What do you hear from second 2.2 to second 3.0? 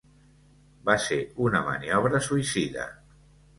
suïcida.